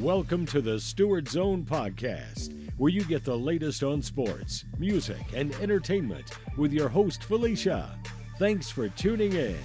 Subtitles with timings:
[0.00, 6.30] Welcome to the StewardZone Podcast, where you get the latest on sports, music, and entertainment
[6.56, 7.94] with your host, Felicia.
[8.38, 9.58] Thanks for tuning in.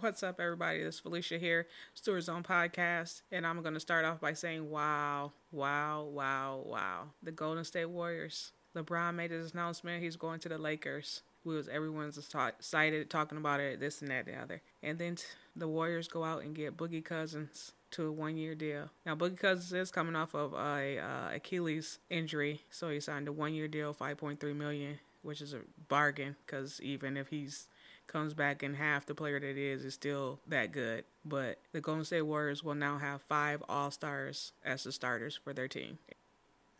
[0.00, 0.82] What's up, everybody?
[0.82, 5.32] This is Felicia here, StewardZone Podcast, and I'm going to start off by saying, wow,
[5.52, 7.10] wow, wow, wow.
[7.22, 8.52] The Golden State Warriors.
[8.76, 11.22] LeBron made his announcement he's going to the Lakers.
[11.44, 14.62] We was everyone's excited talking about it, this and that, and the other.
[14.82, 15.24] And then t-
[15.56, 18.90] the Warriors go out and get Boogie Cousins to a one year deal.
[19.06, 23.32] Now Boogie Cousins is coming off of a uh, Achilles injury, so he signed a
[23.32, 27.66] one year deal, five point three million, which is a bargain because even if he's
[28.06, 31.04] comes back in half the player that is is still that good.
[31.24, 35.52] But the Golden State Warriors will now have five All Stars as the starters for
[35.52, 35.98] their team.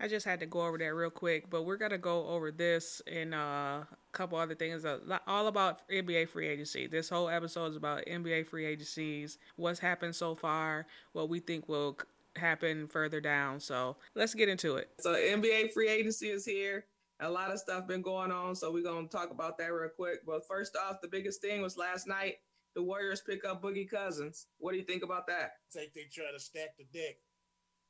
[0.00, 3.00] I just had to go over that real quick, but we're gonna go over this
[3.06, 3.82] and uh,
[4.12, 4.84] couple other things.
[4.84, 6.86] Uh, all about NBA free agency.
[6.86, 11.68] This whole episode is about NBA free agencies, what's happened so far, what we think
[11.68, 11.98] will
[12.36, 13.60] happen further down.
[13.60, 14.90] So let's get into it.
[15.00, 16.86] So NBA free agency is here.
[17.20, 20.24] A lot of stuff been going on, so we're gonna talk about that real quick.
[20.26, 22.36] But first off, the biggest thing was last night.
[22.74, 24.46] The Warriors pick up Boogie Cousins.
[24.58, 25.52] What do you think about that?
[25.68, 27.16] I think they try to stack the deck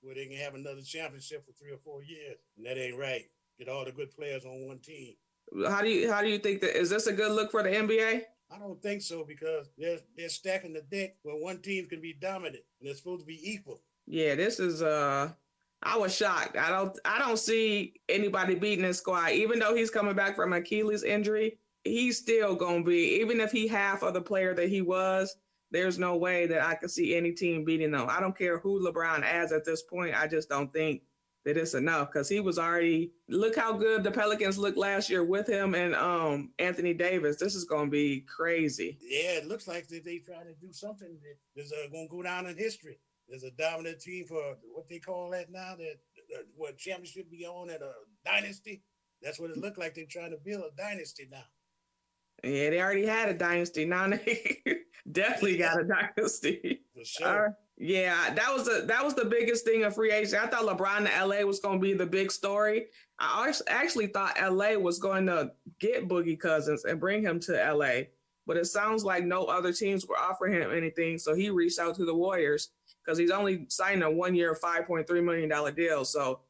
[0.01, 3.25] where they can have another championship for three or four years, and that ain't right.
[3.59, 5.15] Get all the good players on one team.
[5.67, 7.71] How do you how do you think that is this a good look for the
[7.71, 8.23] NBA?
[8.53, 12.13] I don't think so because they're they're stacking the deck where one team can be
[12.13, 13.81] dominant and it's supposed to be equal.
[14.07, 15.33] Yeah, this is uh
[15.83, 16.57] I was shocked.
[16.57, 19.33] I don't I don't see anybody beating this squad.
[19.33, 23.67] Even though he's coming back from Achilles injury, he's still gonna be, even if he
[23.67, 25.37] half of the player that he was,
[25.71, 28.09] there's no way that I could see any team beating them.
[28.11, 30.21] I don't care who LeBron adds at this point.
[30.21, 31.03] I just don't think
[31.45, 35.25] that it's enough because he was already look how good the Pelicans looked last year
[35.25, 37.37] with him and um Anthony Davis.
[37.37, 38.99] This is going to be crazy.
[39.01, 42.15] Yeah, it looks like that they trying to do something that is uh, going to
[42.15, 42.99] go down in history.
[43.29, 46.01] There's a dominant team for what they call that now that
[46.37, 47.93] uh, what championship be on at a
[48.25, 48.83] dynasty.
[49.23, 49.95] That's what it looked like.
[49.95, 51.45] They're trying to build a dynasty now.
[52.43, 53.85] Yeah, they already had a dynasty.
[53.85, 54.63] Now they
[55.13, 56.81] definitely got a dynasty.
[56.95, 57.47] For sure.
[57.49, 57.51] Uh,
[57.83, 60.37] yeah, that was the that was the biggest thing of free agency.
[60.37, 62.89] I thought LeBron to LA was going to be the big story.
[63.19, 68.03] I actually thought LA was going to get Boogie Cousins and bring him to LA,
[68.47, 71.17] but it sounds like no other teams were offering him anything.
[71.17, 72.69] So he reached out to the Warriors
[73.03, 76.05] because he's only signing a one year, five point three million dollar deal.
[76.05, 76.41] So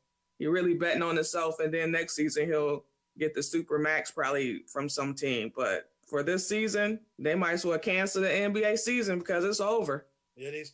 [0.40, 2.82] he really betting on himself, and then next season he'll
[3.20, 5.52] get the super max probably from some team.
[5.54, 10.06] But for this season, they might as well cancel the NBA season because it's over.
[10.34, 10.64] Yeah, they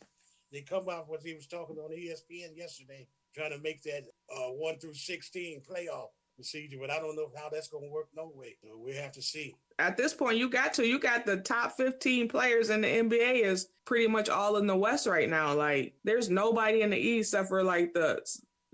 [0.51, 4.03] they come out what he was talking on ESPN yesterday, trying to make that
[4.35, 8.07] uh, one through sixteen playoff procedure, but I don't know how that's going to work
[8.15, 8.55] no way.
[8.63, 9.55] So we have to see.
[9.79, 13.41] At this point, you got to you got the top fifteen players in the NBA
[13.41, 15.53] is pretty much all in the West right now.
[15.53, 18.21] Like, there's nobody in the East except for like the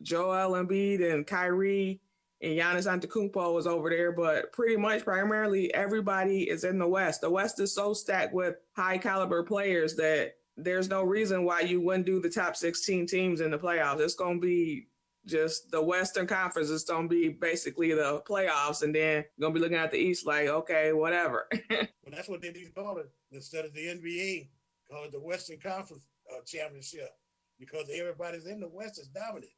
[0.02, 2.00] Joel Embiid and Kyrie
[2.42, 7.22] and Giannis Antetokounmpo was over there, but pretty much primarily everybody is in the West.
[7.22, 11.82] The West is so stacked with high caliber players that there's no reason why you
[11.82, 14.00] wouldn't do the top 16 teams in the playoffs.
[14.00, 14.88] It's going to be
[15.26, 19.60] just the Western Conference is going to be basically the playoffs, and then going to
[19.60, 21.48] be looking at the East like, okay, whatever.
[21.70, 24.50] well, that's what they need to call it instead of the NBA,
[24.90, 27.10] call it the Western Conference uh, Championship
[27.60, 29.52] because everybody's in the West is dominant.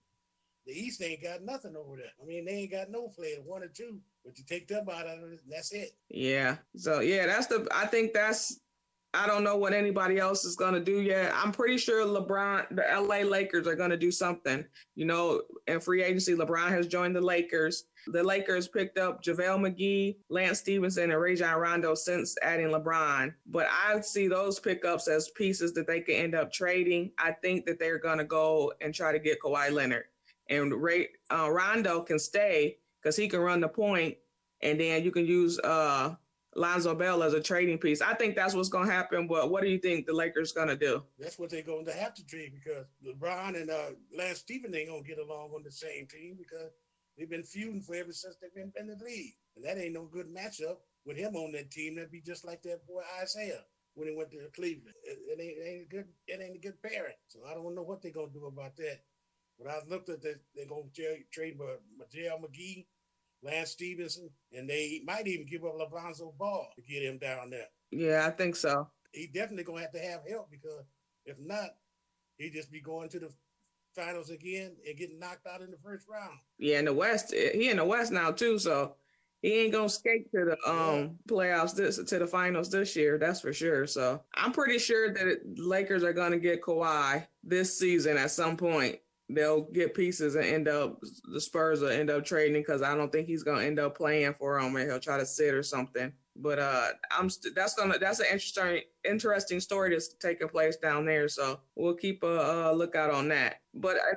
[0.65, 2.11] The East ain't got nothing over there.
[2.21, 3.99] I mean, they ain't got no player, one or two.
[4.23, 5.91] But you take them out of it, that's it.
[6.09, 6.57] Yeah.
[6.75, 7.67] So yeah, that's the.
[7.71, 8.59] I think that's.
[9.15, 11.31] I don't know what anybody else is gonna do yet.
[11.33, 14.65] I'm pretty sure LeBron, the LA Lakers are gonna do something.
[14.95, 17.85] You know, in free agency, LeBron has joined the Lakers.
[18.07, 23.33] The Lakers picked up JaVale McGee, Lance Stephenson, and Rajon Rondo since adding LeBron.
[23.47, 27.11] But I see those pickups as pieces that they could end up trading.
[27.17, 30.05] I think that they're gonna go and try to get Kawhi Leonard
[30.49, 34.17] and Ray uh, Rondo can stay because he can run the point,
[34.61, 36.15] and then you can use uh,
[36.55, 38.01] Lonzo Ball as a trading piece.
[38.01, 39.27] I think that's what's going to happen.
[39.27, 41.03] But what do you think the Lakers going to do?
[41.19, 44.89] That's what they're going to have to trade because LeBron and uh, Lance Stephen ain't
[44.89, 46.71] going to get along on the same team because
[47.17, 50.05] they've been feuding for ever since they've been in the league, and that ain't no
[50.05, 51.95] good matchup with him on that team.
[51.95, 53.63] That'd be just like that boy Isaiah
[53.95, 54.95] when he went to Cleveland.
[55.03, 56.07] It, it, ain't, it ain't a good.
[56.27, 57.15] It ain't a good pairing.
[57.27, 59.01] So I don't know what they're going to do about that.
[59.59, 62.85] But I looked at that, they're going to trade JaVale McGee,
[63.45, 67.67] Lance Stephenson, and they might even give up Lonzo Ball to get him down there.
[67.91, 68.87] Yeah, I think so.
[69.13, 70.83] He definitely to have to have help because
[71.25, 71.69] if not,
[72.37, 73.29] he just be going to the
[73.95, 76.37] finals again and getting knocked out in the first round.
[76.57, 78.95] Yeah, in the West, he in the West now too, so
[79.41, 83.17] he ain't gonna skate to the um playoffs this to the finals this year.
[83.17, 83.87] That's for sure.
[83.87, 88.99] So I'm pretty sure that Lakers are gonna get Kawhi this season at some point.
[89.29, 90.99] They'll get pieces and end up
[91.31, 94.35] the Spurs will end up trading because I don't think he's gonna end up playing
[94.37, 96.13] for them and he'll try to sit or something.
[96.35, 101.05] But uh, I'm st- that's gonna that's an interesting interesting story that's taking place down
[101.05, 101.27] there.
[101.27, 103.61] So we'll keep a, a lookout on that.
[103.73, 104.13] But I,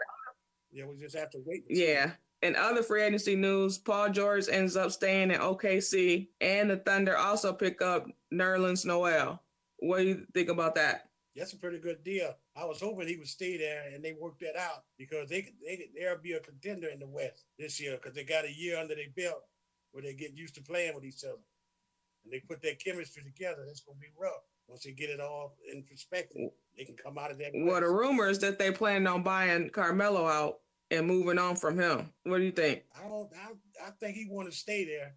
[0.71, 1.65] yeah, we just have to wait.
[1.71, 2.11] Yeah,
[2.43, 7.17] in other free agency news, Paul George ends up staying in OKC, and the Thunder
[7.17, 9.43] also pick up Nerlens Noel.
[9.79, 11.08] What do you think about that?
[11.37, 12.35] That's a pretty good deal.
[12.57, 15.89] I was hoping he would stay there, and they worked that out because they they
[15.97, 18.95] they'll be a contender in the West this year because they got a year under
[18.95, 19.45] their belt
[19.93, 21.39] where they get used to playing with each other,
[22.25, 23.65] and they put their chemistry together.
[23.67, 26.51] That's gonna be rough once they get it all in perspective.
[26.77, 27.53] They can come out of that.
[27.55, 30.59] Well, the rumors that they plan on buying Carmelo out
[30.91, 32.13] and moving on from him.
[32.25, 32.83] What do you think?
[32.99, 33.29] I don't.
[33.35, 35.15] I, I think he want to stay there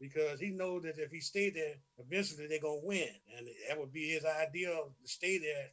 [0.00, 3.92] because he knows that if he stayed there, eventually they're gonna win, and that would
[3.92, 5.68] be his idea to stay there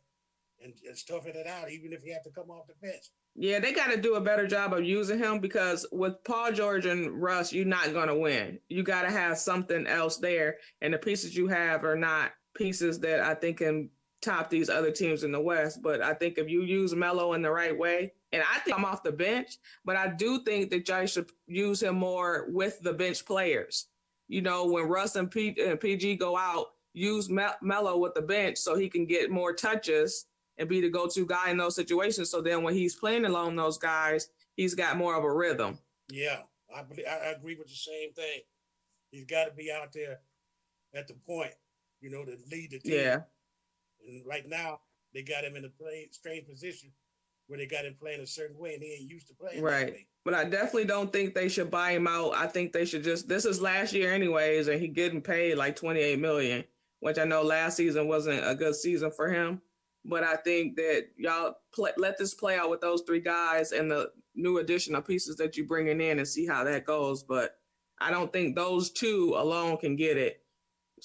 [0.63, 3.05] and, and stuffing it out, even if he had to come off the bench.
[3.37, 6.85] Yeah, they got to do a better job of using him because with Paul George
[6.85, 8.59] and Russ, you're not going to win.
[8.69, 12.99] You got to have something else there, and the pieces you have are not pieces
[13.01, 13.89] that I think can
[14.21, 15.81] top these other teams in the West.
[15.81, 18.85] But I think if you use Melo in the right way, and I think I'm
[18.85, 22.93] off the bench, but I do think that y'all should use him more with the
[22.93, 23.87] bench players.
[24.27, 28.13] You know, when Russ and, P- uh, and PG go out, use Mel- Melo with
[28.13, 30.25] the bench so he can get more touches
[30.57, 32.29] and be the go-to guy in those situations.
[32.29, 35.77] So then when he's playing along those guys, he's got more of a rhythm.
[36.09, 36.39] Yeah,
[36.73, 38.39] I, I agree with the same thing.
[39.11, 40.19] He's got to be out there
[40.93, 41.53] at the point,
[42.01, 42.93] you know, to lead the team.
[42.93, 43.19] Yeah.
[44.07, 44.79] And right now,
[45.13, 46.91] they got him in a play, strange position
[47.47, 49.61] where they got him playing a certain way and he ain't used to playing.
[49.61, 50.05] Right.
[50.23, 52.33] But I definitely don't think they should buy him out.
[52.35, 55.75] I think they should just this is last year anyways, and he getting paid like
[55.75, 56.63] 28 million,
[56.99, 59.61] which I know last season wasn't a good season for him.
[60.03, 63.89] But I think that y'all play, let this play out with those three guys and
[63.89, 67.23] the new addition of pieces that you're bringing in and see how that goes.
[67.23, 67.57] But
[67.99, 70.44] I don't think those two alone can get it.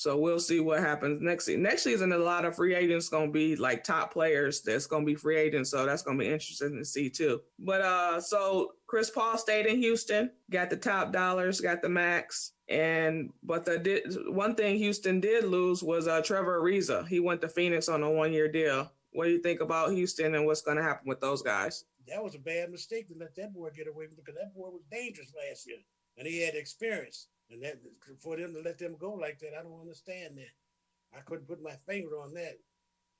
[0.00, 1.60] So we'll see what happens next season.
[1.60, 5.02] Next season, a lot of free agents going to be like top players that's going
[5.02, 5.70] to be free agents.
[5.70, 7.42] So that's going to be interesting to see too.
[7.58, 12.52] But uh, so Chris Paul stayed in Houston, got the top dollars, got the max.
[12.70, 17.06] And but the one thing Houston did lose was uh, Trevor Ariza.
[17.06, 18.90] He went to Phoenix on a one year deal.
[19.12, 21.84] What do you think about Houston and what's going to happen with those guys?
[22.08, 24.82] That was a bad mistake to let that boy get away because that boy was
[24.90, 25.76] dangerous last year
[26.16, 27.26] and he had experience.
[27.50, 27.78] And that
[28.20, 31.18] for them to let them go like that, I don't understand that.
[31.18, 32.58] I couldn't put my finger on that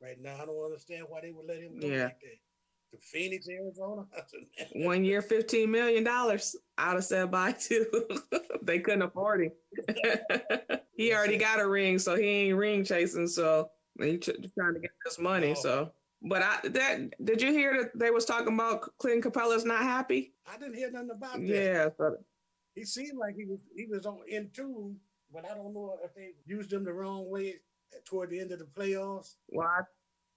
[0.00, 0.36] right now.
[0.40, 2.04] I don't understand why they would let him go yeah.
[2.04, 2.38] like that.
[2.92, 4.04] To Phoenix, Arizona.
[4.74, 6.56] One year, fifteen million dollars.
[6.76, 7.86] I'd have said bye too.
[8.62, 9.52] they couldn't afford him.
[10.96, 13.28] he already got a ring, so he ain't ring chasing.
[13.28, 15.54] So he trying to get this money.
[15.56, 15.60] Oh.
[15.60, 15.92] So,
[16.22, 20.34] but I that did you hear that they was talking about Clint Capela's not happy?
[20.52, 21.46] I didn't hear nothing about that.
[21.46, 22.16] Yeah, so
[22.74, 24.96] he seemed like he was he was on in tune,
[25.32, 27.56] but I don't know if they used him the wrong way
[28.04, 29.34] toward the end of the playoffs.
[29.48, 29.80] Why?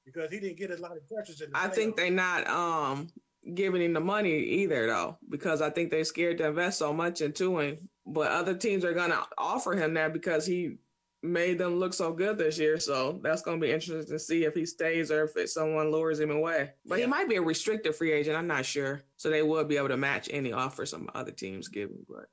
[0.06, 1.50] Because he didn't get a lot of touches in.
[1.54, 3.10] I think they're not um
[3.54, 7.22] giving him the money either though, because I think they're scared to invest so much
[7.22, 7.90] into him.
[8.06, 10.78] But other teams are gonna offer him that because he
[11.24, 12.78] made them look so good this year.
[12.80, 16.20] So that's going to be interesting to see if he stays or if someone lures
[16.20, 16.72] him away.
[16.86, 17.06] But yeah.
[17.06, 18.36] he might be a restricted free agent.
[18.36, 19.02] I'm not sure.
[19.18, 22.06] So they will be able to match any offer some other teams give him.
[22.08, 22.26] But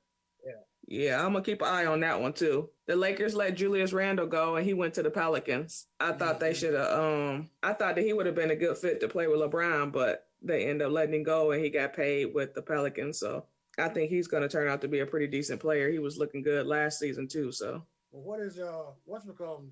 [0.45, 2.69] yeah, yeah, I'm gonna keep an eye on that one too.
[2.87, 5.87] The Lakers let Julius Randle go, and he went to the Pelicans.
[6.01, 6.39] I thought mm-hmm.
[6.39, 6.99] they should have.
[6.99, 9.93] Um, I thought that he would have been a good fit to play with LeBron,
[9.93, 13.19] but they end up letting him go, and he got paid with the Pelicans.
[13.19, 13.45] So
[13.77, 15.89] I think he's going to turn out to be a pretty decent player.
[15.89, 17.51] He was looking good last season too.
[17.51, 19.71] So well, what is uh what's McCollum?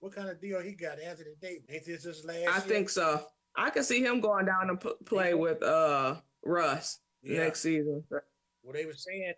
[0.00, 1.00] What kind of deal he got?
[1.00, 1.64] Anthony Davis?
[1.68, 2.48] Ain't this his last?
[2.48, 2.60] I year?
[2.60, 3.22] think so.
[3.56, 7.38] I can see him going down and p- play with uh Russ yeah.
[7.38, 8.04] next season.
[8.10, 9.34] Well, they were saying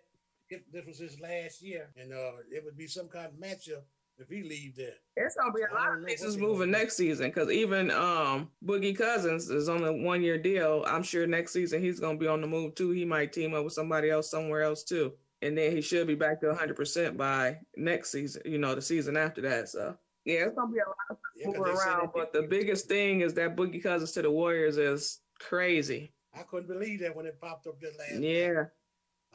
[0.49, 3.83] if this was his last year, and uh it would be some kind of matchup
[4.19, 4.95] if he leave there.
[5.15, 9.49] It's gonna be a lot of pieces moving next season because even um Boogie Cousins
[9.49, 10.83] is on a one year deal.
[10.87, 12.91] I'm sure next season he's gonna be on the move too.
[12.91, 16.15] He might team up with somebody else somewhere else too and then he should be
[16.15, 19.69] back to 100% by next season, you know, the season after that.
[19.69, 22.09] So, yeah, it's going to be a lot of yeah, moving around.
[22.13, 26.13] But the biggest thing is that Boogie Cousins to the Warriors is crazy.
[26.33, 28.53] I couldn't believe that when it popped up this last Yeah.
[28.53, 28.67] Night.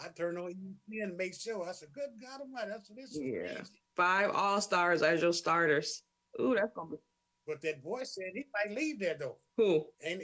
[0.02, 1.68] I turned on ESPN and made sure.
[1.68, 3.20] I said, good God Almighty, that's what this is.
[3.20, 3.54] Yeah.
[3.54, 3.70] Crazy.
[3.94, 6.02] Five All Stars as your starters.
[6.40, 7.02] Ooh, that's going to be.
[7.46, 9.36] But that boy said he might leave there, though.
[9.56, 9.84] Who?
[10.02, 10.22] Ain't,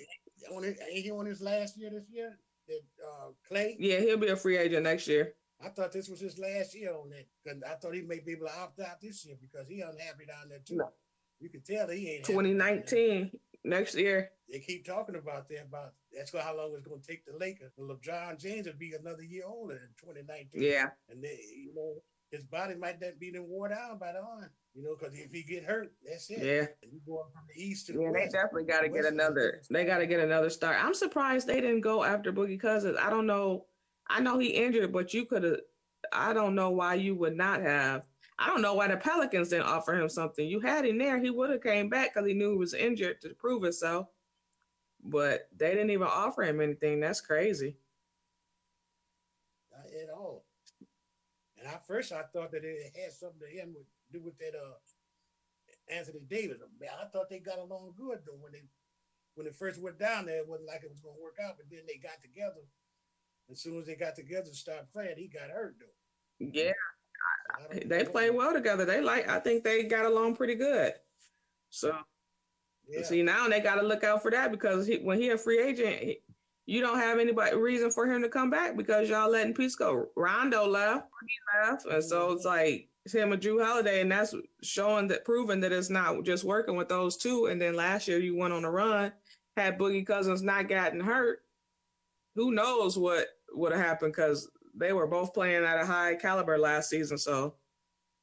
[0.51, 2.39] ain't he on his last year this year?
[2.69, 3.77] That uh, Klay?
[3.79, 5.35] Yeah, he'll be a free agent next year.
[5.65, 7.27] I thought this was his last year on that.
[7.47, 10.27] Cause I thought he may be able to opt out this year because he unhappy
[10.27, 10.77] down there too.
[10.77, 10.91] No.
[11.41, 12.27] You can tell that he ain't.
[12.27, 12.83] happy down there.
[12.83, 13.31] 2019
[13.65, 14.31] next year.
[14.51, 15.67] They keep talking about that.
[15.69, 17.73] About that's how long it's going to take the Lakers.
[17.77, 20.63] Well, LeBron James would be another year older in 2019.
[20.63, 20.89] Yeah.
[21.11, 21.95] and they, you know,
[22.31, 24.21] his body might not be then wore down by the.
[24.75, 26.39] You know, because if he get hurt, that's it.
[26.39, 26.67] Yeah.
[26.83, 29.61] And you going from the east to the Yeah, they definitely got to get another.
[29.71, 30.77] They got to get another start.
[30.79, 32.97] I'm surprised they didn't go after Boogie Cousins.
[33.01, 33.65] I don't know.
[34.09, 35.61] I know he injured, but you could have.
[36.13, 38.03] I don't know why you would not have.
[38.39, 40.47] I don't know why the Pelicans didn't offer him something.
[40.47, 41.19] You had him there.
[41.19, 44.07] He would have came back because he knew he was injured to prove himself.
[45.03, 47.01] But they didn't even offer him anything.
[47.01, 47.77] That's crazy.
[49.73, 50.45] Not at all.
[51.59, 54.55] And at first, I thought that it had something to him with do with that
[54.55, 54.79] uh
[55.91, 56.59] Anthony Davis.
[56.81, 58.63] Man, I thought they got along good though when they
[59.35, 60.39] when it first went down there.
[60.39, 62.67] It wasn't like it was going to work out, but then they got together.
[63.51, 66.47] As soon as they got together and started playing, he got hurt though.
[66.53, 66.73] Yeah,
[67.73, 68.11] So they know.
[68.11, 68.85] play well together.
[68.85, 69.29] They like.
[69.29, 70.93] I think they got along pretty good.
[71.71, 71.97] So
[72.89, 73.03] Yeah.
[73.03, 75.61] See now they got to look out for that because he, when he a free
[75.61, 76.19] agent, he,
[76.67, 80.09] you don't have anybody reason for him to come back because y'all letting peace go.
[80.17, 82.37] Rondo left, he left, and so mm-hmm.
[82.37, 86.23] it's like it's him and Jrue Holiday, and that's showing that proving that it's not
[86.25, 87.47] just working with those two.
[87.47, 89.13] And then last year you went on a run,
[89.57, 91.41] had Boogie Cousins not gotten hurt,
[92.35, 96.59] who knows what would have happened because they were both playing at a high caliber
[96.59, 97.19] last season.
[97.19, 97.55] So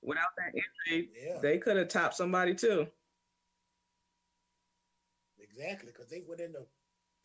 [0.02, 0.54] without that
[0.90, 1.40] injury, Yeah.
[1.42, 2.88] they could have topped somebody too.
[5.40, 6.60] Exactly, because they went into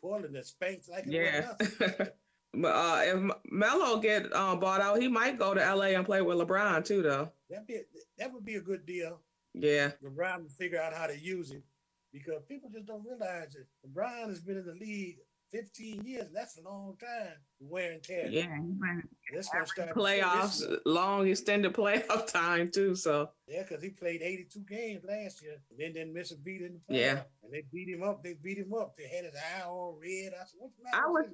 [0.01, 1.55] Portland and spanked like Yeah.
[2.53, 6.21] But uh, if Melo get um, bought out, he might go to LA and play
[6.21, 7.31] with LeBron too, though.
[7.49, 7.83] That'd be
[8.19, 9.21] that would be a good deal.
[9.55, 11.63] Yeah, LeBron to figure out how to use it
[12.13, 13.69] because people just don't realize it.
[13.87, 15.19] LeBron has been in the league
[15.53, 16.27] 15 years.
[16.33, 17.35] That's a long time.
[17.61, 18.27] Wear and tear.
[18.29, 18.47] yeah,
[19.33, 22.95] That's gonna start playoffs, long extended playoff time too.
[22.95, 26.63] So Yeah, because he played 82 games last year and then didn't miss a beat
[26.63, 27.01] in the playoffs.
[27.01, 27.21] Yeah.
[27.43, 28.23] And they beat him up.
[28.23, 28.95] They beat him up.
[28.97, 30.33] They had his eye all red.
[30.35, 31.27] I said, what's the I matter was-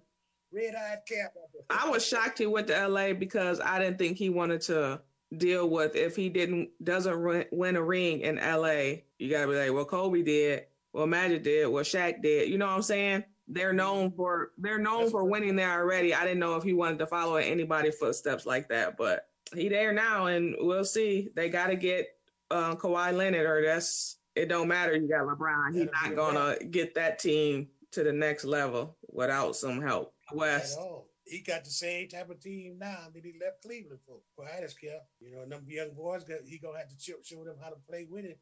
[0.52, 1.32] red-eyed cap?
[1.70, 5.00] I was shocked he went to LA because I didn't think he wanted to
[5.36, 9.02] deal with if he didn't doesn't win- win a ring in LA.
[9.18, 12.48] You gotta be like, well, Kobe did, well, Magic did, well, Shaq did.
[12.48, 13.24] You know what I'm saying?
[13.48, 16.14] They're known for they're known That's for winning there already.
[16.14, 19.68] I didn't know if he wanted to follow in anybody's footsteps like that, but he
[19.68, 21.28] there now, and we'll see.
[21.36, 22.08] They got to get
[22.50, 24.48] uh, Kawhi Leonard, or that's it.
[24.48, 24.96] Don't matter.
[24.96, 25.74] You got LeBron.
[25.74, 30.12] He's not gonna get that team to the next level without some help.
[30.32, 30.78] West.
[31.28, 34.18] He got the same type of team now that he left Cleveland for.
[34.36, 35.08] Quiet as kept.
[35.18, 38.06] You know, and them young boys, he to have to show them how to play
[38.08, 38.38] with it.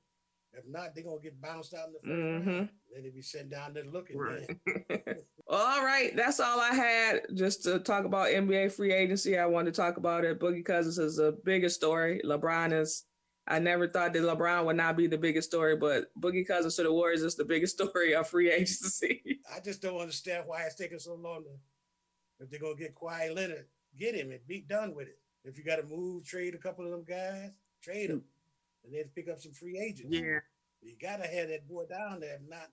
[0.57, 2.47] If not, they're going to get bounced out in the 1st Mhm.
[2.57, 2.69] round.
[2.93, 4.17] Then they be sitting down there looking.
[4.19, 4.49] Right.
[5.49, 9.37] All right, that's all I had just to talk about NBA free agency.
[9.37, 10.39] I wanted to talk about it.
[10.41, 12.21] Boogie Cousins is the biggest story.
[12.25, 13.05] LeBron is.
[13.47, 16.83] I never thought that LeBron would not be the biggest story, but Boogie Cousins to
[16.83, 19.41] the Warriors is the biggest story of free agency.
[19.55, 21.51] I just don't understand why it's taking so long to,
[22.45, 23.67] if they're going to get Kawhi Leonard,
[23.99, 25.19] get him and be done with it.
[25.45, 27.51] If you got to move, trade a couple of them guys,
[27.83, 28.25] trade them.
[28.85, 30.11] And then pick up some free agents.
[30.11, 30.41] Yeah.
[30.83, 32.35] You got to have that boy down there.
[32.35, 32.69] If not,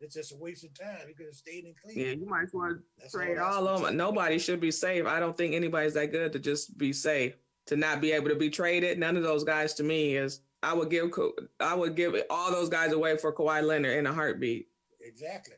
[0.00, 1.08] it's just a waste of time.
[1.08, 1.98] He could have stayed in clean.
[1.98, 3.96] yeah, you might as well That's trade all of them.
[3.96, 5.06] Nobody should be safe.
[5.06, 7.36] I don't think anybody's that good to just be safe.
[7.66, 10.40] To not be able to be traded, none of those guys to me is.
[10.62, 11.10] I would give
[11.60, 14.68] I would give all those guys away for Kawhi Leonard in a heartbeat.
[15.00, 15.54] Exactly.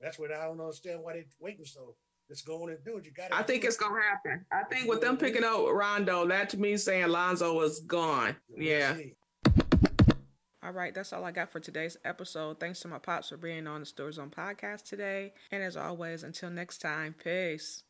[0.00, 1.94] That's what I don't understand why they're waiting so.
[2.28, 3.04] Let's go on and do it.
[3.04, 3.32] You got.
[3.32, 4.44] I think it's gonna happen.
[4.50, 8.36] I think with them picking up Rondo, that to me saying Lonzo was gone.
[8.56, 8.96] Yeah.
[10.64, 12.60] All right, that's all I got for today's episode.
[12.60, 15.32] Thanks to my pops for being on the Store Zone podcast today.
[15.50, 17.82] And as always, until next time, peace.